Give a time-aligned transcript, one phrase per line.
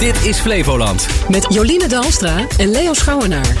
[0.00, 1.06] Dit is Flevoland.
[1.28, 3.54] Met Joline Dalstra en Leo Schouwenaar.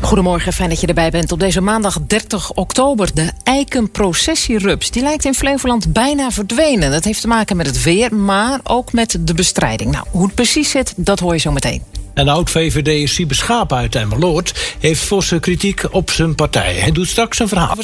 [0.00, 3.14] Goedemorgen, fijn dat je erbij bent op deze maandag 30 oktober.
[3.14, 6.90] De eikenprocessierups, die lijkt in Flevoland bijna verdwenen.
[6.90, 9.90] Dat heeft te maken met het weer, maar ook met de bestrijding.
[9.90, 11.82] Nou, hoe het precies zit, dat hoor je zo meteen.
[12.14, 16.74] En oud-VVD Siebe Schaap uit Emmeloord heeft forse kritiek op zijn partij.
[16.74, 17.76] Hij doet straks een verhaal.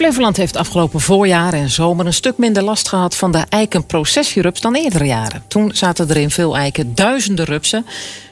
[0.00, 4.74] Flevoland heeft afgelopen voorjaar en zomer een stuk minder last gehad van de eikenprocessierups dan
[4.74, 5.44] eerdere jaren.
[5.48, 7.86] Toen zaten er in veel eiken duizenden rupsen.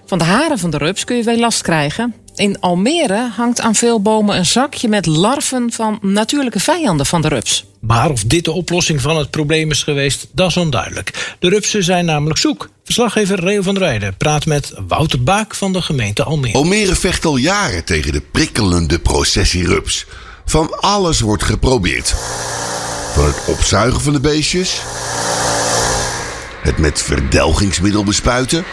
[0.06, 2.14] Van de haren van de rups kun je veel last krijgen.
[2.34, 7.28] In Almere hangt aan veel bomen een zakje met larven van natuurlijke vijanden van de
[7.28, 7.64] rups.
[7.80, 11.36] Maar of dit de oplossing van het probleem is geweest, dat is onduidelijk.
[11.38, 12.68] De rupsen zijn namelijk zoek.
[12.84, 16.58] Verslaggever Reo van der Rijden praat met Wouter Baak van de gemeente Almere.
[16.58, 20.06] Almere vecht al jaren tegen de prikkelende processierups.
[20.48, 22.14] Van alles wordt geprobeerd.
[23.12, 24.82] Van het opzuigen van de beestjes,
[26.62, 28.64] het met verdelgingsmiddel bespuiten,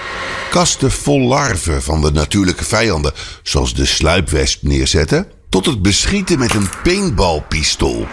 [0.49, 3.13] kasten vol larven van de natuurlijke vijanden,
[3.43, 8.07] zoals de sluipwesp, neerzetten, tot het beschieten met een paintballpistool.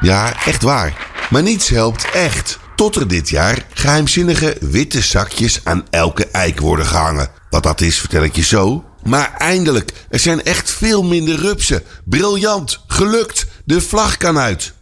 [0.00, 1.08] Ja, echt waar.
[1.30, 2.58] Maar niets helpt echt.
[2.76, 7.30] Tot er dit jaar geheimzinnige witte zakjes aan elke eik worden gehangen.
[7.50, 8.84] Wat dat is, vertel ik je zo.
[9.04, 11.82] Maar eindelijk, er zijn echt veel minder rupsen.
[12.04, 14.72] Briljant, gelukt, de vlag kan uit.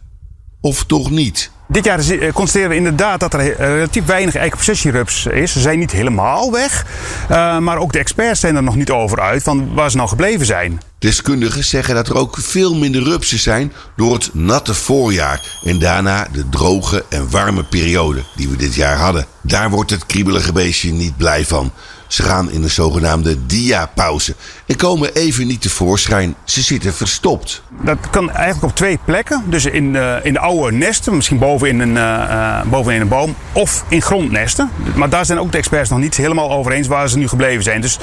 [0.61, 1.51] Of toch niet?
[1.71, 5.51] Dit jaar eh, constateren we inderdaad dat er eh, relatief weinig eikenprocessierups is.
[5.51, 6.85] Ze zijn niet helemaal weg.
[7.31, 10.09] Uh, maar ook de experts zijn er nog niet over uit van waar ze nou
[10.09, 10.81] gebleven zijn.
[10.99, 16.27] Deskundigen zeggen dat er ook veel minder rupsen zijn door het natte voorjaar en daarna
[16.31, 19.25] de droge en warme periode die we dit jaar hadden.
[19.41, 21.71] Daar wordt het kriebelige beestje niet blij van.
[22.11, 26.35] Ze gaan in een zogenaamde diapauze en komen even niet tevoorschijn.
[26.43, 27.61] Ze zitten verstopt.
[27.81, 29.43] Dat kan eigenlijk op twee plekken.
[29.45, 33.07] Dus in, uh, in de oude nesten, misschien boven in, een, uh, boven in een
[33.07, 34.69] boom, of in grondnesten.
[34.95, 37.63] Maar daar zijn ook de experts nog niet helemaal over eens waar ze nu gebleven
[37.63, 37.81] zijn.
[37.81, 37.97] Dus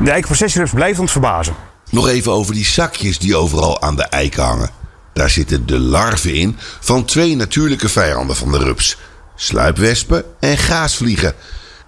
[0.00, 1.54] de eikenprocessierups blijft ons verbazen.
[1.90, 4.70] Nog even over die zakjes die overal aan de eiken hangen.
[5.12, 8.96] Daar zitten de larven in van twee natuurlijke vijanden van de rups:
[9.36, 11.34] sluipwespen en gaasvliegen.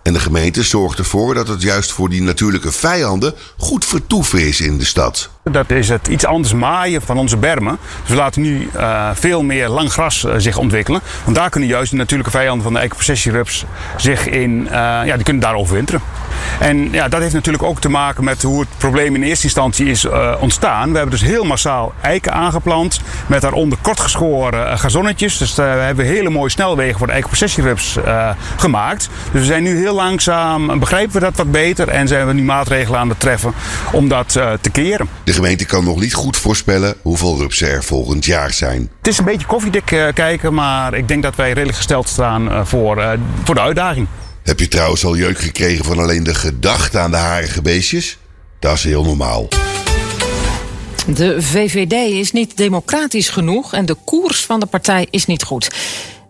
[0.06, 4.60] En de gemeente zorgt ervoor dat het juist voor die natuurlijke vijanden goed vertoeven is
[4.60, 5.30] in de stad.
[5.42, 7.78] Dat is het iets anders maaien van onze bermen.
[8.00, 11.00] Dus we laten nu uh, veel meer lang gras uh, zich ontwikkelen.
[11.24, 13.64] Want daar kunnen juist de natuurlijke vijanden van de eikenprocessierups
[13.96, 16.00] zich in, uh, ja, die kunnen daar overwinteren.
[16.60, 19.86] En ja, dat heeft natuurlijk ook te maken met hoe het probleem in eerste instantie
[19.86, 20.06] is
[20.40, 20.90] ontstaan.
[20.90, 25.38] We hebben dus heel massaal eiken aangeplant met daaronder kortgeschoren gazonnetjes.
[25.38, 27.98] Dus we hebben hele mooie snelwegen voor de eikenprocessierups
[28.56, 29.08] gemaakt.
[29.32, 32.42] Dus we zijn nu heel langzaam, begrijpen we dat wat beter en zijn we nu
[32.42, 33.52] maatregelen aan het treffen
[33.92, 35.08] om dat te keren.
[35.24, 38.90] De gemeente kan nog niet goed voorspellen hoeveel rupsen er volgend jaar zijn.
[38.98, 42.48] Het is een beetje koffiedik uh, kijken, maar ik denk dat wij redelijk gesteld staan
[42.48, 43.10] uh, voor, uh,
[43.44, 44.06] voor de uitdaging.
[44.46, 48.18] Heb je trouwens al jeuk gekregen van alleen de gedachte aan de harige beestjes?
[48.58, 49.48] Dat is heel normaal.
[51.06, 55.70] De VVD is niet democratisch genoeg en de koers van de partij is niet goed.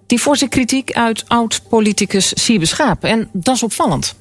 [0.07, 3.05] Die forse kritiek uit oud-politicus Siebe Schaap.
[3.05, 4.15] En dat is opvallend.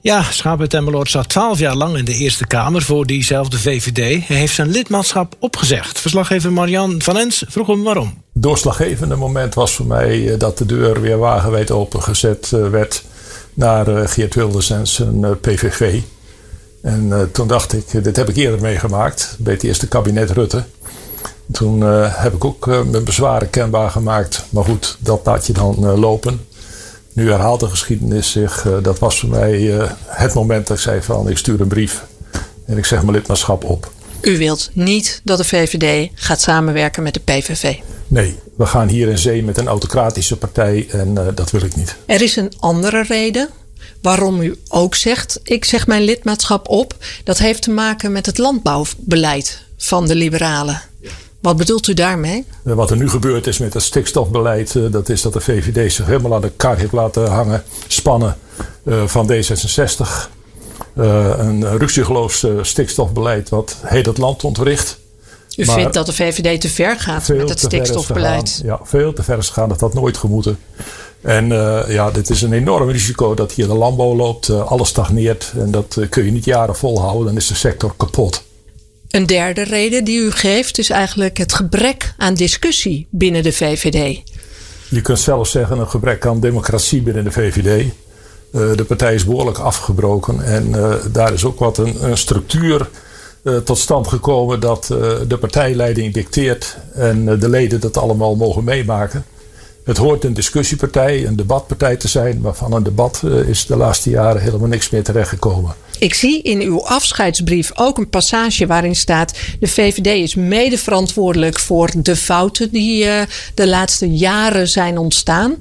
[0.00, 4.26] Ja, Schaap Temmeloord zat twaalf jaar lang in de Eerste Kamer voor diezelfde VVD.
[4.26, 6.00] Hij heeft zijn lidmaatschap opgezegd.
[6.00, 8.06] Verslaggever Marian van Ens vroeg hem waarom.
[8.32, 13.04] Het doorslaggevende moment was voor mij eh, dat de deur weer wagenwijd opengezet eh, werd
[13.54, 16.00] naar eh, Geert Wilders en zijn PVV.
[16.82, 20.64] En toen dacht ik, dit heb ik eerder meegemaakt bij het eerste kabinet Rutte.
[21.52, 24.44] Toen heb ik ook mijn bezwaren kenbaar gemaakt.
[24.50, 26.40] Maar goed, dat laat je dan lopen.
[27.12, 28.66] Nu herhaalt de geschiedenis zich.
[28.82, 32.04] Dat was voor mij het moment dat ik zei van ik stuur een brief
[32.66, 33.90] en ik zeg mijn lidmaatschap op.
[34.22, 37.74] U wilt niet dat de VVD gaat samenwerken met de PVV?
[38.08, 41.76] Nee, we gaan hier in zee met een autocratische partij en uh, dat wil ik
[41.76, 41.96] niet.
[42.06, 43.48] Er is een andere reden
[44.02, 46.96] waarom u ook zegt ik zeg mijn lidmaatschap op.
[47.24, 50.82] Dat heeft te maken met het landbouwbeleid van de liberalen.
[51.40, 52.44] Wat bedoelt u daarmee?
[52.64, 55.92] Eh, wat er nu gebeurd is met het stikstofbeleid, eh, dat is dat de VVD
[55.92, 58.36] zich helemaal aan de kar heeft laten hangen, spannen
[58.84, 60.30] eh, van D66.
[60.94, 65.00] Een ruksigloos stikstofbeleid wat heel het land ontwricht.
[65.56, 68.60] U vindt dat de VVD te ver gaat met het stikstofbeleid?
[68.64, 69.68] Ja, veel te ver is gegaan.
[69.68, 70.58] Dat had nooit gemoeten.
[71.20, 74.48] En uh, ja, dit is een enorm risico dat hier de landbouw loopt.
[74.48, 77.26] Uh, alles stagneert en dat uh, kun je niet jaren volhouden.
[77.26, 78.42] Dan is de sector kapot.
[79.10, 84.22] Een derde reden die u geeft is eigenlijk het gebrek aan discussie binnen de VVD.
[84.88, 87.92] Je kunt zelfs zeggen een gebrek aan democratie binnen de VVD.
[88.54, 92.88] Uh, de partij is behoorlijk afgebroken en uh, daar is ook wat een, een structuur
[93.42, 94.86] uh, tot stand gekomen dat
[95.28, 99.24] de partijleiding dicteert en de leden dat allemaal mogen meemaken.
[99.84, 104.10] Het hoort een discussiepartij, een debatpartij te zijn, maar van een debat is de laatste
[104.10, 105.74] jaren helemaal niks meer terechtgekomen.
[105.98, 111.58] Ik zie in uw afscheidsbrief ook een passage waarin staat: de VVD is mede verantwoordelijk
[111.58, 113.06] voor de fouten die
[113.54, 115.56] de laatste jaren zijn ontstaan.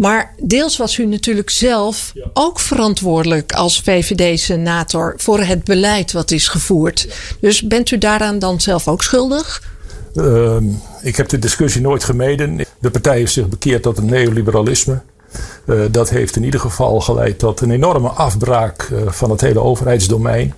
[0.00, 6.48] Maar deels was u natuurlijk zelf ook verantwoordelijk als VVD-senator voor het beleid wat is
[6.48, 7.08] gevoerd.
[7.40, 9.62] Dus bent u daaraan dan zelf ook schuldig?
[10.14, 10.56] Uh,
[11.02, 12.60] ik heb de discussie nooit gemeden.
[12.78, 15.00] De partij heeft zich bekeerd tot het neoliberalisme.
[15.64, 19.60] Uh, dat heeft in ieder geval geleid tot een enorme afbraak uh, van het hele
[19.60, 20.54] overheidsdomein.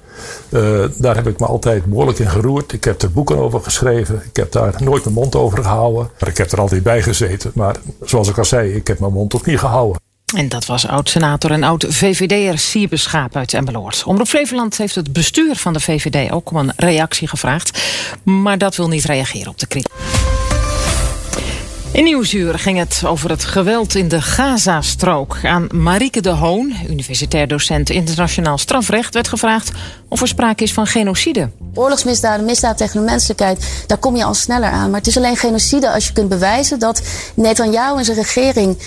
[0.51, 2.73] Uh, daar heb ik me altijd behoorlijk in geroerd.
[2.73, 4.23] Ik heb er boeken over geschreven.
[4.25, 6.11] Ik heb daar nooit mijn mond over gehouden.
[6.19, 7.51] Maar ik heb er altijd bij gezeten.
[7.55, 10.01] Maar zoals ik al zei, ik heb mijn mond toch niet gehouden.
[10.35, 14.03] En dat was oud-senator en oud-VVD'er Siebe Schaap uit Emmeloord.
[14.07, 17.83] Omroep Flevoland heeft het bestuur van de VVD ook om een reactie gevraagd.
[18.23, 19.93] Maar dat wil niet reageren op de kritiek.
[21.93, 25.37] In Nieuwsuur ging het over het geweld in de Gazastrook.
[25.43, 29.71] Aan Marieke de Hoon, universitair docent internationaal strafrecht, werd gevraagd
[30.09, 31.51] of er sprake is van genocide.
[31.75, 34.91] Oorlogsmisdaden, misdaad tegen de menselijkheid, daar kom je al sneller aan.
[34.91, 37.03] Maar het is alleen genocide als je kunt bewijzen dat
[37.35, 38.79] Netanyahu en zijn regering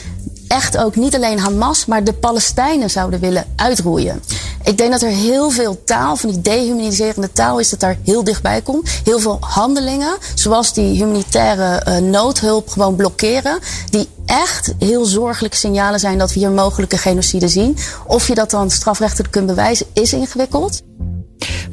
[0.56, 4.22] echt ook niet alleen Hamas, maar de Palestijnen zouden willen uitroeien.
[4.64, 8.24] Ik denk dat er heel veel taal, van die dehumaniserende taal, is dat daar heel
[8.24, 8.90] dichtbij komt.
[9.04, 13.60] Heel veel handelingen, zoals die humanitaire uh, noodhulp gewoon blokkeren,
[13.90, 17.78] die echt heel zorgelijke signalen zijn dat we hier mogelijke genocide zien.
[18.08, 20.82] Of je dat dan strafrechtelijk kunt bewijzen, is ingewikkeld.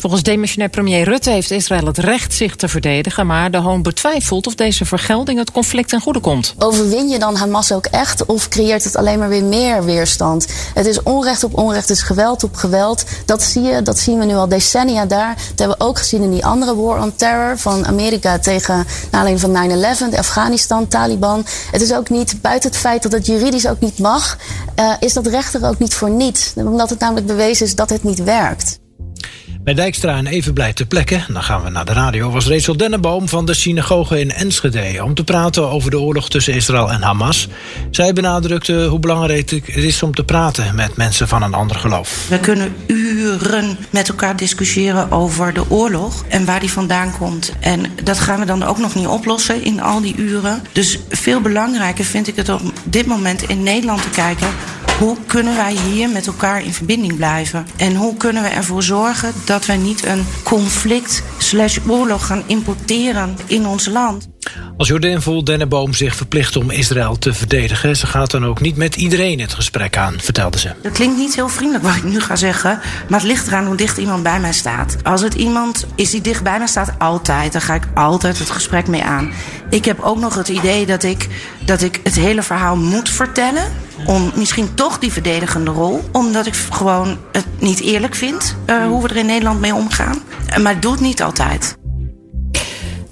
[0.02, 4.46] Volgens demissionair premier Rutte heeft Israël het recht zich te verdedigen, maar de Hoon betwijfelt
[4.46, 6.54] of deze vergelding het conflict ten goede komt.
[6.58, 10.46] Overwin je dan Hamas ook echt of creëert het alleen maar weer meer weerstand?
[10.74, 13.04] Het is onrecht op onrecht, het is geweld op geweld.
[13.24, 15.34] Dat zie je, dat zien we nu al decennia daar.
[15.34, 19.38] Dat hebben we ook gezien in die andere war on terror van Amerika tegen alleen
[19.38, 19.70] van
[20.12, 21.46] 9-11, Afghanistan, Taliban.
[21.70, 24.38] Het is ook niet, buiten het feit dat het juridisch ook niet mag,
[24.76, 26.52] uh, is dat recht er ook niet voor niet.
[26.56, 28.80] Omdat het namelijk bewezen is dat het niet werkt.
[29.64, 33.28] Bij Dijkstra en Evenblij ter plekke, dan gaan we naar de radio, was Rachel Dennenboom
[33.28, 37.48] van de synagoge in Enschede om te praten over de oorlog tussen Israël en Hamas.
[37.90, 42.26] Zij benadrukte hoe belangrijk het is om te praten met mensen van een ander geloof.
[42.28, 47.52] We kunnen uren met elkaar discussiëren over de oorlog en waar die vandaan komt.
[47.60, 50.62] En dat gaan we dan ook nog niet oplossen in al die uren.
[50.72, 54.48] Dus veel belangrijker vind ik het op dit moment in Nederland te kijken
[54.98, 57.66] hoe kunnen wij hier met elkaar in verbinding blijven?
[57.76, 63.36] En hoe kunnen we ervoor zorgen dat wij niet een conflict slash oorlog gaan importeren
[63.46, 64.28] in ons land?
[64.76, 68.76] Als Jordaan Vol Denneboom zich verplicht om Israël te verdedigen, ze gaat dan ook niet
[68.76, 70.70] met iedereen het gesprek aan, vertelde ze.
[70.82, 73.76] Dat klinkt niet heel vriendelijk wat ik nu ga zeggen, maar het ligt eraan hoe
[73.76, 74.96] dicht iemand bij mij staat.
[75.02, 78.50] Als het iemand is die dicht bij mij staat, altijd, dan ga ik altijd het
[78.50, 79.32] gesprek mee aan.
[79.70, 81.28] Ik heb ook nog het idee dat ik,
[81.64, 83.64] dat ik het hele verhaal moet vertellen
[84.06, 86.04] om misschien toch die verdedigende rol.
[86.12, 90.18] Omdat ik gewoon het niet eerlijk vind uh, hoe we er in Nederland mee omgaan.
[90.62, 91.76] Maar het doet niet altijd.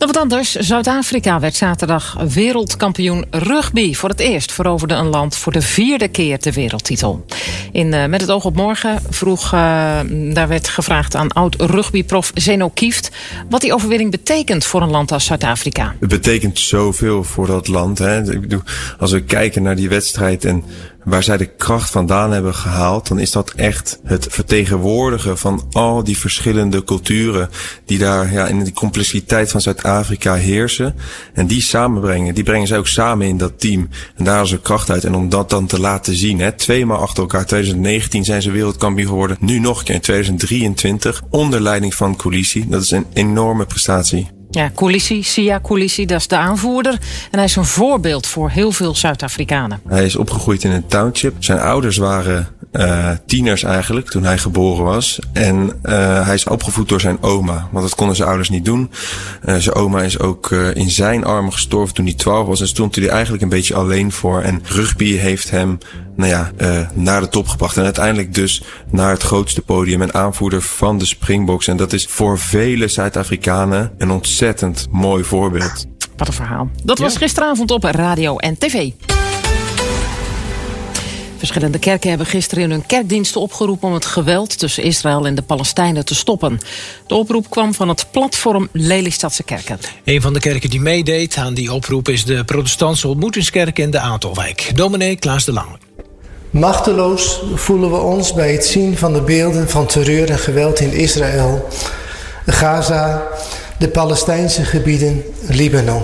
[0.00, 0.52] Dan wat anders.
[0.52, 3.94] Zuid-Afrika werd zaterdag wereldkampioen rugby.
[3.94, 7.24] Voor het eerst veroverde een land voor de vierde keer de wereldtitel.
[7.72, 9.50] In uh, Met het oog op morgen vroeg, uh,
[10.32, 13.10] daar werd gevraagd aan oud-rugbyprof Zeno Kieft...
[13.48, 15.94] wat die overwinning betekent voor een land als Zuid-Afrika.
[16.00, 17.98] Het betekent zoveel voor dat land.
[17.98, 18.32] Hè.
[18.32, 18.62] Ik bedoel,
[18.98, 20.64] als we kijken naar die wedstrijd en
[21.04, 26.04] waar zij de kracht vandaan hebben gehaald, dan is dat echt het vertegenwoordigen van al
[26.04, 27.48] die verschillende culturen
[27.84, 30.94] die daar ja, in die complexiteit van Zuid-Afrika heersen.
[31.32, 33.88] En die samenbrengen, die brengen zij ook samen in dat team.
[34.16, 35.04] En daar is er kracht uit.
[35.04, 39.08] En om dat dan te laten zien, hè, tweemaal achter elkaar, 2019 zijn ze wereldkampioen
[39.08, 42.68] geworden, nu nog een keer in 2023, onder leiding van Coalitie.
[42.68, 44.39] Dat is een enorme prestatie.
[44.50, 46.92] Ja, Coalitie, Sia Coalitie, dat is de aanvoerder.
[47.30, 49.80] En hij is een voorbeeld voor heel veel Zuid-Afrikanen.
[49.88, 51.34] Hij is opgegroeid in een township.
[51.38, 55.18] Zijn ouders waren uh, tieners eigenlijk toen hij geboren was.
[55.32, 58.90] En uh, hij is opgevoed door zijn oma, want dat konden zijn ouders niet doen.
[59.44, 62.60] Uh, zijn oma is ook in zijn armen gestorven toen hij 12 was.
[62.60, 64.40] En stond hij er eigenlijk een beetje alleen voor.
[64.40, 65.78] En rugby heeft hem
[66.16, 66.50] nou ja,
[66.94, 67.76] naar de top gebracht.
[67.76, 71.68] En uiteindelijk dus naar het grootste podium en aanvoerder van de Springboks.
[71.68, 75.86] En dat is voor vele Zuid-Afrikanen een ontzettend mooi voorbeeld.
[76.16, 76.70] Wat een verhaal.
[76.84, 78.90] Dat was gisteravond op radio en tv.
[81.40, 85.42] Verschillende kerken hebben gisteren in hun kerkdiensten opgeroepen om het geweld tussen Israël en de
[85.42, 86.58] Palestijnen te stoppen.
[87.06, 89.78] De oproep kwam van het platform Lelystadse Kerken.
[90.04, 93.98] Een van de kerken die meedeed aan die oproep is de protestantse ontmoetingskerk in de
[93.98, 94.70] Aantelwijk.
[94.74, 95.78] Dominee Klaas de Lange.
[96.50, 100.92] Machteloos voelen we ons bij het zien van de beelden van terreur en geweld in
[100.92, 101.68] Israël,
[102.46, 103.22] Gaza,
[103.78, 106.02] de Palestijnse gebieden, Libanon.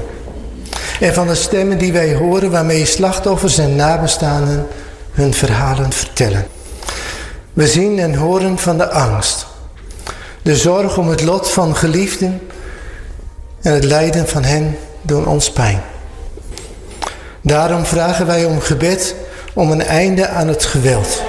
[1.00, 4.66] En van de stemmen die wij horen waarmee slachtoffers en nabestaanden
[5.16, 6.46] hun verhalen vertellen.
[7.52, 9.46] We zien en horen van de angst.
[10.42, 12.40] De zorg om het lot van geliefden
[13.62, 15.80] en het lijden van hen doen ons pijn.
[17.40, 19.14] Daarom vragen wij om gebed
[19.54, 21.23] om een einde aan het geweld.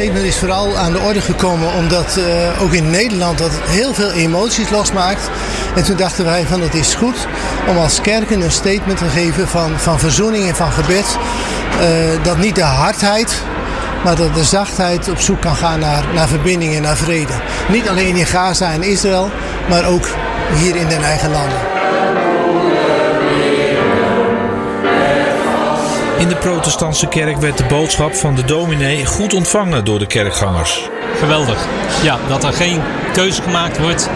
[0.00, 4.10] Statement is vooral aan de orde gekomen omdat uh, ook in Nederland dat heel veel
[4.10, 5.30] emoties losmaakt.
[5.74, 7.26] En toen dachten wij van het is goed
[7.68, 11.16] om als kerken een statement te geven van, van verzoening en van gebed.
[11.80, 13.42] Uh, dat niet de hardheid,
[14.04, 17.32] maar dat de zachtheid op zoek kan gaan naar, naar verbinding en naar vrede.
[17.68, 19.30] Niet alleen in Gaza en Israël,
[19.68, 20.06] maar ook
[20.54, 22.23] hier in den eigen landen.
[26.24, 30.88] In de protestantse kerk werd de boodschap van de dominee goed ontvangen door de kerkgangers.
[31.18, 31.58] Geweldig.
[32.02, 32.80] Ja, dat er geen
[33.12, 34.10] keuze gemaakt wordt,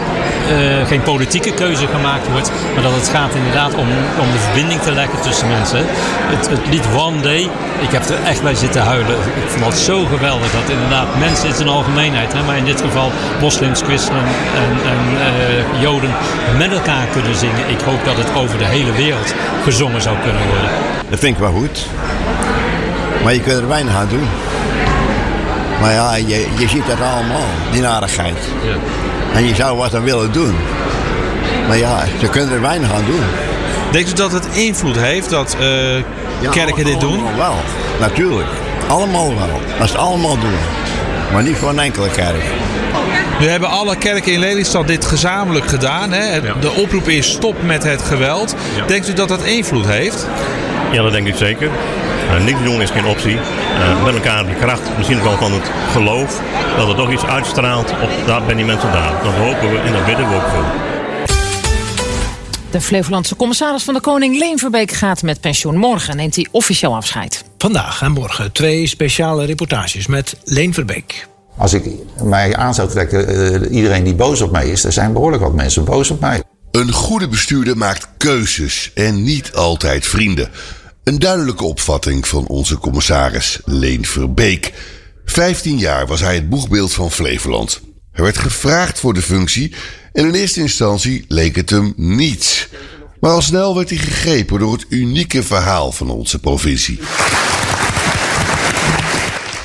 [0.51, 3.87] uh, geen politieke keuze gemaakt wordt, maar dat het gaat inderdaad om,
[4.19, 5.85] om de verbinding te leggen tussen mensen.
[6.33, 9.15] Het, het lied One Day, ik heb er echt bij zitten huilen.
[9.15, 12.81] Ik vond dat zo geweldig dat inderdaad mensen in zijn algemeenheid, hè, maar in dit
[12.81, 14.23] geval moslims, christenen
[14.63, 16.11] en, en uh, joden
[16.57, 17.69] met elkaar kunnen zingen.
[17.69, 20.69] Ik hoop dat het over de hele wereld gezongen zou kunnen worden.
[21.09, 21.87] Dat vind ik wel goed.
[23.23, 24.27] Maar je kunt er weinig aan doen.
[25.79, 28.37] Maar ja, je, je ziet dat allemaal, die narigheid.
[28.63, 28.75] Ja.
[29.33, 30.55] En je zou wat aan willen doen.
[31.67, 33.23] Maar ja, ze kunnen er weinig aan doen.
[33.91, 37.11] Denkt u dat het invloed heeft dat uh, kerken dit doen?
[37.11, 37.55] Allemaal wel,
[37.99, 38.49] natuurlijk.
[38.87, 39.61] Allemaal wel.
[39.79, 40.57] Als ze het allemaal doen.
[41.33, 42.43] Maar niet voor een enkele kerk.
[43.39, 46.11] Nu hebben alle kerken in Lelystad dit gezamenlijk gedaan.
[46.11, 46.41] Hè?
[46.59, 48.55] De oproep is stop met het geweld.
[48.87, 50.27] Denkt u dat dat invloed heeft?
[50.91, 51.69] Ja, dat denk ik zeker.
[52.29, 53.33] Uh, niks doen is geen optie.
[53.35, 56.41] Uh, met elkaar de kracht, misschien wel van het geloof,
[56.77, 57.91] dat het toch iets uitstraalt.
[57.91, 59.23] Op, daar ben die mensen daar.
[59.23, 60.65] Dat hopen we en dat bidden we ook voor.
[62.71, 65.77] De Flevolandse commissaris van de Koning Leen Verbeek gaat met pensioen.
[65.77, 67.43] Morgen neemt hij officieel afscheid.
[67.57, 71.27] Vandaag en morgen twee speciale reportages met Leen Verbeek.
[71.57, 71.83] Als ik
[72.23, 73.29] mij aan zou trekken,
[73.63, 76.43] uh, iedereen die boos op mij is, er zijn behoorlijk wat mensen boos op mij.
[76.71, 80.49] Een goede bestuurder maakt keuzes en niet altijd vrienden.
[81.09, 84.73] Een duidelijke opvatting van onze commissaris Leen Verbeek.
[85.25, 87.81] 15 jaar was hij het boegbeeld van Flevoland.
[88.11, 89.73] Hij werd gevraagd voor de functie
[90.13, 92.67] en in eerste instantie leek het hem niets.
[93.19, 96.99] Maar al snel werd hij gegrepen door het unieke verhaal van onze provincie.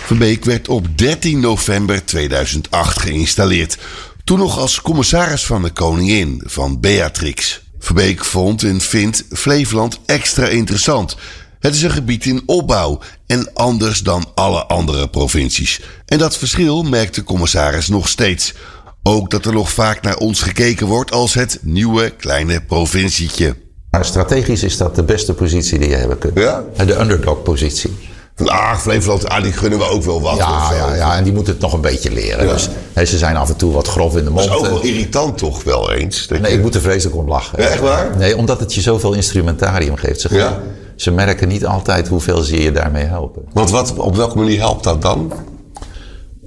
[0.07, 3.79] Verbeek werd op 13 november 2008 geïnstalleerd.
[4.25, 7.64] Toen nog als commissaris van de koningin van Beatrix.
[7.85, 11.17] Verbeek vond en vindt Flevoland extra interessant.
[11.61, 15.81] Het is een gebied in opbouw en anders dan alle andere provincies.
[16.07, 18.55] En dat verschil merkt de commissaris nog steeds.
[19.03, 23.57] Ook dat er nog vaak naar ons gekeken wordt als het nieuwe kleine provincietje.
[24.01, 26.39] Strategisch is dat de beste positie die je hebben kunt.
[26.39, 26.65] Ja?
[26.77, 27.91] De underdog-positie.
[28.37, 30.37] Ah, Flevoland, ah, die gunnen we ook wel wat.
[30.37, 32.47] Ja, ja, ja, en die moeten het nog een beetje leren.
[32.47, 32.53] Ja.
[32.53, 34.49] Dus hè, ze zijn af en toe wat grof in de mond.
[34.49, 36.29] Dat is ook wel irritant toch wel eens?
[36.29, 36.49] nee, je...
[36.49, 37.63] ik moet er vreselijk om lachen.
[37.63, 38.17] Ja, echt waar?
[38.17, 40.21] Nee, omdat het je zoveel instrumentarium geeft.
[40.21, 40.61] Ze, ja.
[40.97, 43.43] ze merken niet altijd hoeveel ze je daarmee helpen.
[43.53, 45.33] Want wat, op welke manier helpt dat dan?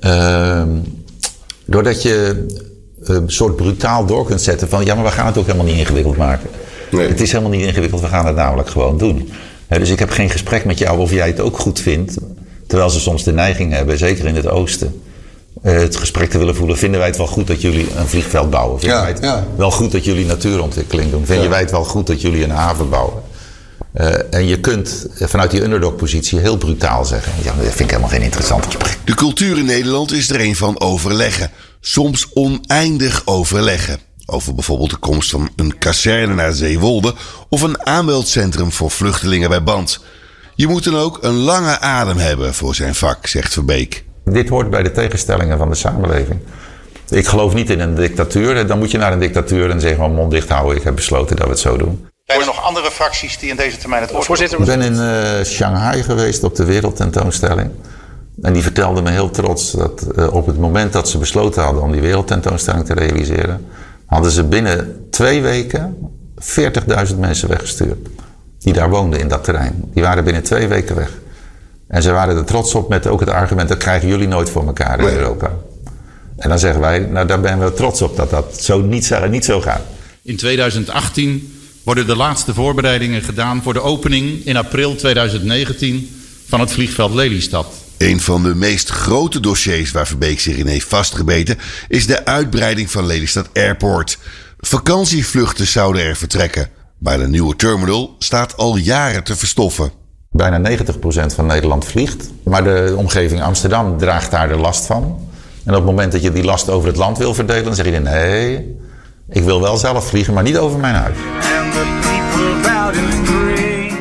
[0.02, 0.64] Uh,
[1.66, 2.46] doordat je
[3.02, 4.86] een soort brutaal door kunt zetten van...
[4.86, 6.50] ja, maar we gaan het ook helemaal niet ingewikkeld maken.
[6.92, 7.08] Nee.
[7.08, 9.30] Het is helemaal niet ingewikkeld, we gaan het namelijk gewoon doen.
[9.70, 12.16] Dus ik heb geen gesprek met jou of jij het ook goed vindt.
[12.68, 15.02] Terwijl ze soms de neiging hebben, zeker in het oosten...
[15.62, 16.78] het gesprek te willen voelen.
[16.78, 18.80] Vinden wij het wel goed dat jullie een vliegveld bouwen?
[18.80, 19.46] Vinden Ja, wij het ja.
[19.58, 21.26] wel goed dat jullie natuurontwikkeling doen?
[21.26, 21.50] Vinden Ja.
[21.50, 23.22] wij het wel goed dat jullie een haven bouwen?
[23.94, 28.10] Eh, en je kunt vanuit die underdog-positie heel brutaal zeggen: Ja, dat vind ik helemaal
[28.10, 28.98] geen interessant gesprek.
[29.06, 31.52] De cultuur in Nederland is er een van overleggen.
[31.82, 34.00] Soms oneindig overleggen.
[34.30, 37.14] Over bijvoorbeeld de komst van een kazerne naar Zeewolde
[37.50, 40.00] of een aanmeldcentrum voor vluchtelingen bij Band.
[40.56, 44.06] Je moet dan ook een lange adem hebben voor zijn vak, zegt Verbeek.
[44.26, 46.40] Dit hoort bij de tegenstellingen van de samenleving.
[47.10, 48.68] Ik geloof niet in een dictatuur.
[48.68, 50.78] Dan moet je naar een dictatuur en zeggen: mond dicht houden.
[50.78, 52.08] Ik heb besloten dat we het zo doen.
[52.26, 55.44] Zijn er nog andere fracties die in deze termijn het woord Ik ben in eh,
[55.46, 57.72] Shanghai geweest op de wereldtentoonstelling.
[58.42, 61.82] En die vertelde me heel trots dat eh, op het moment dat ze besloten hadden
[61.82, 63.66] om die wereldtentoonstelling te realiseren,
[64.08, 65.96] hadden ze binnen twee weken
[67.10, 68.08] 40.000 mensen weggestuurd.
[68.60, 69.84] Die daar woonden in dat terrein.
[69.94, 71.10] Die waren binnen twee weken weg.
[71.88, 74.66] En ze waren er trots op met ook het argument: dat krijgen jullie nooit voor
[74.68, 75.16] elkaar in Nee.
[75.16, 75.52] Europa.
[76.38, 79.28] En dan zeggen wij: nou daar ben we trots op dat dat zo niet, zo-
[79.28, 79.82] niet zo gaat.
[80.22, 86.10] In 2018 worden de laatste voorbereidingen gedaan voor de opening in april 2019
[86.48, 87.68] van het vliegveld Lelystad.
[87.98, 92.92] Een van de meest grote dossiers waar Verbeek zich in heeft vastgebeten is de uitbreiding
[92.92, 94.18] van Lelystad Airport.
[94.60, 96.70] Vakantievluchten zouden er vertrekken.
[96.98, 99.92] Maar de nieuwe terminal staat al jaren te verstoffen.
[100.32, 100.82] Bijna 90%
[101.36, 102.30] van Nederland vliegt.
[102.44, 105.30] Maar de omgeving Amsterdam draagt daar de last van.
[105.64, 107.86] En op het moment dat je die last over het land wil verdelen, dan zeg
[107.86, 108.78] je nee,
[109.30, 111.18] ik wil wel zelf vliegen, maar niet over mijn huis.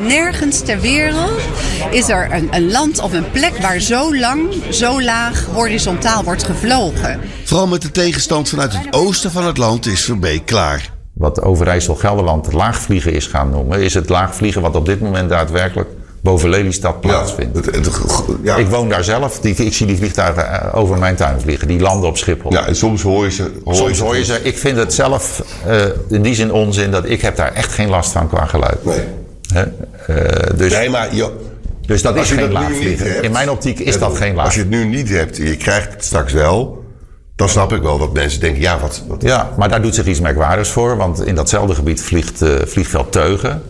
[0.06, 1.40] Nergens ter wereld
[1.90, 6.44] is er een, een land of een plek waar zo lang, zo laag horizontaal wordt
[6.44, 7.20] gevlogen.
[7.44, 10.90] Vooral met de tegenstand vanuit het oosten van het land is Verbeek klaar.
[11.12, 15.88] Wat Overijssel-Gelderland laagvliegen is gaan noemen, is het laagvliegen wat op dit moment daadwerkelijk
[16.20, 17.70] boven Lelystad plaatsvindt.
[18.42, 18.56] ja.
[18.56, 21.80] Ik woon daar zelf, die, ik zie die vliegtuigen eh, over mijn tuin vliegen, die
[21.80, 22.52] landen op Schiphol.
[22.52, 23.50] Ja, en soms hoor je ze.
[23.64, 24.40] Hoor Soms je hoor je ze.
[24.42, 25.76] Ik vind het zelf eh,
[26.08, 28.84] in die zin onzin dat ik heb daar echt geen last van qua geluid.
[28.84, 29.00] Nee.
[29.52, 29.62] Hè?
[30.06, 31.30] Eh, dus, Nee, maar joh,
[31.86, 32.56] dus dat als is je geen
[32.98, 34.44] hebt- In mijn optiek is dat geen laag.
[34.44, 36.84] Als je het nu niet hebt en je krijgt het straks wel,
[37.36, 39.04] dan snap ik wel dat mensen denken: ja, wat.
[39.08, 40.96] wat Ja, maar daar doet zich iets merkwaardigs voor.
[40.96, 43.62] Want in datzelfde gebied vliegt eh, vliegveld Teugen.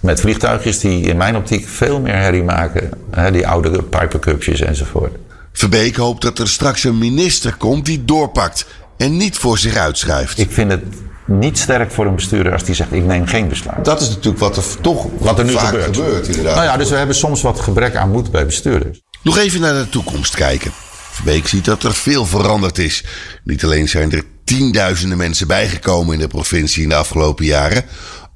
[0.00, 2.90] Met vliegtuigjes die in mijn optiek veel meer herrie maken.
[3.10, 5.16] Hè, die oude Pipercupjes enzovoort.
[5.52, 10.38] Verbeek hoopt dat er straks een minister komt die doorpakt en niet voor zich uitschuift.
[10.38, 10.82] Ik vind het
[11.30, 13.84] niet sterk voor een bestuurder als die zegt ik neem geen besluit.
[13.84, 16.26] Dat is natuurlijk wat er toch Wat er nu vaak gebeurt.
[16.28, 16.54] inderdaad.
[16.54, 19.00] Nou ja, dus we hebben soms wat gebrek aan moed bij bestuurders.
[19.22, 20.72] Nog even naar de toekomst kijken.
[21.10, 23.04] Verbeek ziet dat er veel veranderd is.
[23.44, 27.84] Niet alleen zijn er tienduizenden mensen bijgekomen in de provincie in de afgelopen jaren.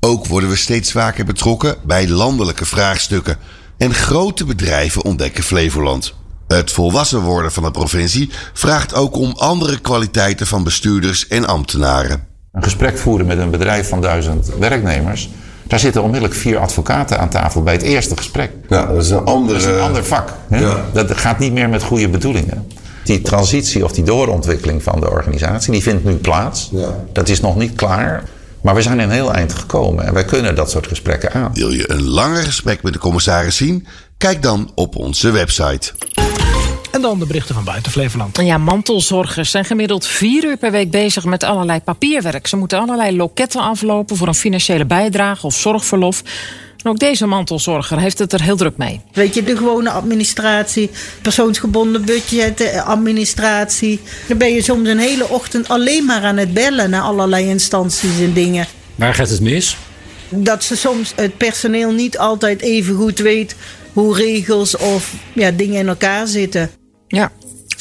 [0.00, 3.38] Ook worden we steeds vaker betrokken bij landelijke vraagstukken.
[3.78, 6.14] En grote bedrijven ontdekken Flevoland.
[6.48, 12.33] Het volwassen worden van de provincie vraagt ook om andere kwaliteiten van bestuurders en ambtenaren.
[12.54, 15.30] Een gesprek voeren met een bedrijf van duizend werknemers.
[15.62, 18.50] Daar zitten onmiddellijk vier advocaten aan tafel bij het eerste gesprek.
[18.68, 19.58] Ja, dat is een andere...
[19.58, 20.32] Dat is een ander vak.
[20.48, 20.58] Hè?
[20.58, 20.84] Ja.
[20.92, 22.66] Dat gaat niet meer met goede bedoelingen.
[23.04, 26.68] Die transitie of die doorontwikkeling van de organisatie, die vindt nu plaats.
[26.72, 26.96] Ja.
[27.12, 28.22] Dat is nog niet klaar.
[28.60, 31.50] Maar we zijn een heel eind gekomen en wij kunnen dat soort gesprekken aan.
[31.54, 33.86] Wil je een langer gesprek met de commissaris zien?
[34.18, 35.92] Kijk dan op onze website.
[36.94, 38.36] En dan de berichten van buiten Flevoland.
[38.36, 42.46] Ja, mantelzorgers zijn gemiddeld vier uur per week bezig met allerlei papierwerk.
[42.46, 46.22] Ze moeten allerlei loketten aflopen voor een financiële bijdrage of zorgverlof.
[46.82, 49.00] En ook deze mantelzorger heeft het er heel druk mee.
[49.12, 50.90] Weet je, de gewone administratie,
[51.22, 54.00] persoonsgebonden budget, eh, administratie.
[54.28, 58.20] Dan ben je soms een hele ochtend alleen maar aan het bellen naar allerlei instanties
[58.20, 58.66] en dingen.
[58.94, 59.76] Waar gaat het mis?
[60.28, 63.56] Dat ze soms het personeel niet altijd even goed weet
[63.92, 66.70] hoe regels of ja, dingen in elkaar zitten.
[67.08, 67.32] Ja,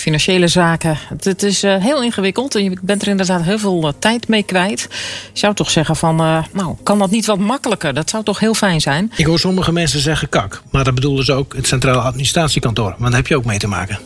[0.04, 0.98] financiële zaken.
[1.18, 4.44] Het, is eh, heel ingewikkeld en je bent er inderdaad heel veel eh, tijd mee
[4.44, 4.88] kwijt.
[5.34, 7.94] Je zou toch zeggen van, eh, nou, kan dat niet wat makkelijker?
[7.94, 9.12] Dat zou toch heel fijn zijn?
[9.16, 10.62] Ik hoor sommige mensen zeggen kak.
[10.72, 12.90] Maar dat bedoelen ze ook het Centraal Administratiekantoor.
[12.90, 14.00] Want daar heb je ook mee te maken.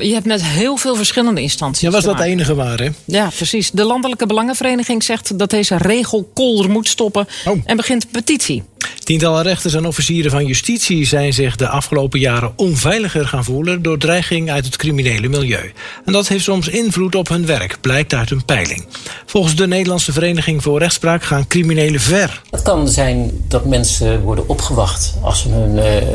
[0.00, 1.80] Je hebt met heel veel verschillende instanties.
[1.80, 2.88] Ja, was dat de enige waar, hè?
[3.04, 3.70] Ja, precies.
[3.70, 7.26] De Landelijke Belangenvereniging zegt dat deze regel kolder moet stoppen
[7.64, 8.62] en begint petitie.
[9.10, 13.98] Tientallen rechters en officieren van justitie zijn zich de afgelopen jaren onveiliger gaan voelen door
[13.98, 15.72] dreiging uit het criminele milieu.
[16.04, 18.86] En dat heeft soms invloed op hun werk, blijkt uit een peiling.
[19.26, 22.42] Volgens de Nederlandse Vereniging voor Rechtspraak gaan criminelen ver.
[22.50, 26.06] Het kan zijn dat mensen worden opgewacht als ze hun eh,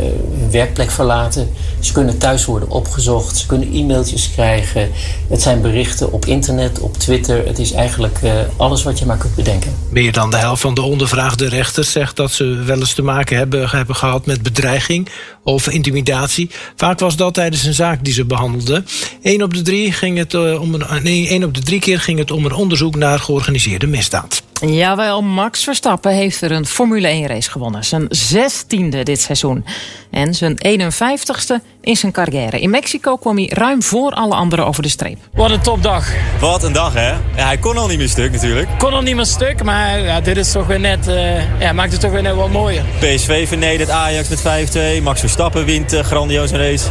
[0.52, 1.50] werkplek verlaten.
[1.80, 4.92] Ze kunnen thuis worden opgezocht, ze kunnen e-mailtjes krijgen.
[5.30, 7.48] Het zijn berichten op internet, op Twitter.
[7.48, 9.76] Het is eigenlijk eh, alles wat je maar kunt bedenken.
[9.90, 13.70] Meer dan de helft van de ondervraagde rechters zegt dat ze wel te maken hebben,
[13.70, 15.10] hebben gehad met bedreiging
[15.44, 16.50] of intimidatie.
[16.76, 18.86] Vaak was dat tijdens een zaak die ze behandelden.
[19.22, 22.20] Eén op de drie, ging het, eh, om een, nee, op de drie keer ging
[22.20, 24.44] het om een onderzoek naar georganiseerde misdaad.
[24.74, 27.84] Jawel, Max Verstappen heeft er een Formule 1 race gewonnen.
[27.84, 29.66] Zijn zestiende dit seizoen.
[30.12, 32.60] En zijn 51ste in zijn carrière.
[32.60, 35.18] In Mexico kwam hij ruim voor alle anderen over de streep.
[35.34, 36.08] Wat een topdag.
[36.40, 37.10] Wat een dag, hè?
[37.10, 38.68] Ja, hij kon al niet meer stuk natuurlijk.
[38.78, 41.92] Kon al niet meer stuk, maar ja, dit is toch weer net, eh, ja, maakt
[41.92, 42.84] het toch weer net wat mooier.
[43.00, 45.02] PSV vernedert Ajax met 5-2.
[45.02, 46.86] Max Verstappen wint uh, grandioze race.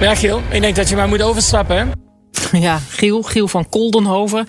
[0.00, 1.84] Ja, Giel, ik denk dat je maar moet overstappen, hè?
[2.52, 4.48] Ja, Giel, Giel van Koldenhoven.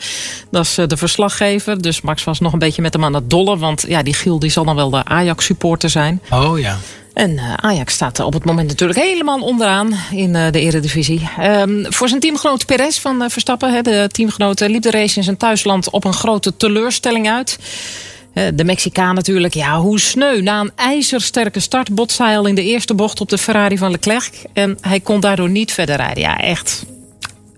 [0.51, 1.81] Dat is eh, de verslaggever.
[1.81, 3.59] Dus Max was nog een beetje met hem aan het dollen.
[3.59, 6.21] Want ja, die Giel die zal dan wel de Ajax-supporter zijn.
[6.29, 6.77] Oh ja.
[7.13, 11.29] En uh, Ajax staat op het moment natuurlijk helemaal onderaan in uh, de eredivisie.
[11.41, 15.89] Um, voor zijn teamgenoot Perez van Verstappen, de teamgenoot, liep de race in zijn thuisland
[15.89, 17.57] op een grote teleurstelling uit.
[18.53, 20.41] De Mexicaan natuurlijk, ja, hoe sneu.
[20.41, 23.91] Na een ijzersterke start botste hij al in de eerste bocht op de Ferrari van
[23.91, 24.31] Leclerc.
[24.53, 26.23] En hij kon daardoor niet verder rijden.
[26.23, 26.85] Ja, echt.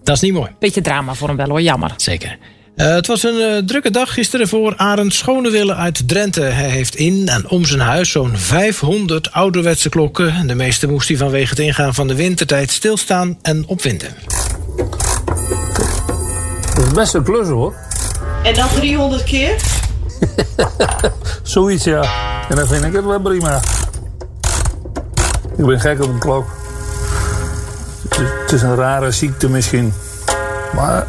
[0.04, 0.52] Dat is niet mooi.
[0.60, 1.94] Beetje drama voor hem wel hoor, jammer.
[1.98, 2.38] Zeker.
[2.76, 6.42] Uh, het was een uh, drukke dag gisteren voor Arend Schonewille uit Drenthe.
[6.42, 10.48] Hij heeft in en om zijn huis zo'n 500 ouderwetse klokken.
[10.48, 14.16] De meeste moest hij vanwege het ingaan van de wintertijd stilstaan en opwinden.
[16.76, 17.74] Dat is best een klus hoor.
[18.44, 19.56] En dan 300 keer?
[21.44, 22.04] Zoiets, ja.
[22.50, 23.62] En dan vind ik het wel prima.
[25.58, 26.63] Ik ben gek op een klok.
[28.26, 29.94] Het is, een rare ziekte misschien.
[30.76, 31.06] Maar,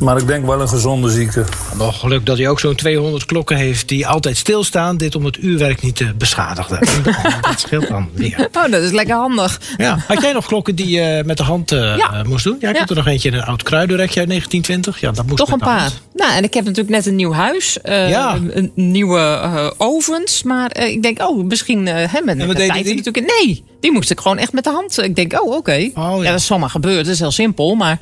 [0.00, 1.44] maar ik denk wel een gezonde ziekte.
[1.76, 4.96] Nog geluk dat hij ook zo'n 200 klokken heeft die altijd stilstaan.
[4.96, 6.78] Dit om het uurwerk niet te beschadigen.
[7.50, 8.48] dat scheelt dan weer.
[8.52, 9.60] Oh, dat is lekker handig.
[9.76, 9.98] Ja.
[10.08, 12.22] Had jij nog klokken die je met de hand eh, Ja.
[12.26, 12.56] moest doen?
[12.60, 12.80] Ja, ik Ja.
[12.80, 15.00] had er nog eentje in een oud kruidenrekje uit 1920.
[15.00, 15.80] Ja, dat moest Toch een paar.
[15.80, 16.00] hand.
[16.14, 17.80] Nou, en ik heb natuurlijk net een nieuw huis.
[17.80, 18.38] eh, Ja.
[18.50, 20.42] Een nieuwe eh, ovens.
[20.42, 22.94] Maar eh, ik denk, oh, misschien uh, hè, met, met wat de tijd die?
[22.96, 23.32] natuurlijk.
[23.40, 25.02] Nee, die moest ik gewoon echt met de hand.
[25.02, 25.72] Ik denk, oh, oké.
[25.94, 26.22] ja.
[26.22, 27.04] dat is zomaar gebeurd.
[27.04, 27.74] Dat is heel simpel.
[27.74, 27.98] Maar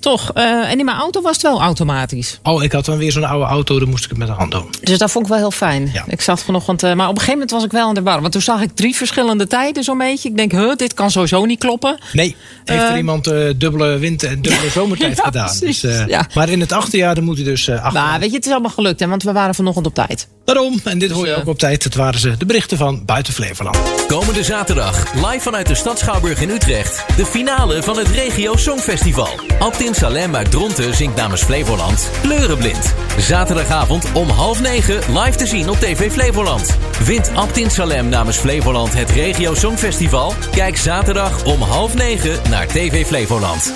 [0.00, 0.30] toch.
[0.34, 2.38] eh, en in mijn auto was het wel automatisch.
[2.42, 4.50] Oh, ik had dan weer zo'n oude auto, dan moest ik het met de hand
[4.52, 4.70] doen.
[4.82, 5.92] Dus dat vond ik wel heel fijn.
[6.06, 8.20] Ik zat vanochtend, eh, maar op een gegeven moment was ik wel in de war.
[8.20, 10.28] Want toen zag ik drie verschillende tijden zo'n beetje.
[10.28, 11.98] Ik denk, huh, dit kan sowieso niet kloppen.
[12.12, 15.46] Nee, heeft er Eh, iemand eh, dubbele winter en dubbele zomertijd ja, gedaan.
[15.58, 16.26] precies, Dus, eh, ja.
[16.34, 18.02] Maar in het achterjaar dan moet hij dus eh achter.
[18.02, 20.28] Maar weet je, het is allemaal gelukt, hè, want we waren vanochtend op tijd.
[20.44, 23.32] Daarom, en dit hoor je ook op tijd, het waren ze de berichten van Buiten
[23.32, 23.78] Flevoland.
[24.06, 27.04] Komende zaterdag, live vanuit de stad Schouwburg in Utrecht.
[27.16, 29.28] De finale van het Regio Songfestival.
[29.58, 32.94] Abtin Salem uit Dronten zingt namens Flevoland Kleurenblind.
[33.18, 36.78] Zaterdagavond om half negen live te zien op TV Flevoland.
[37.04, 40.34] Wint Abtin Salem namens Flevoland het Regio Songfestival?
[40.50, 43.72] Kijk zaterdag om half negen naar TV Flevoland.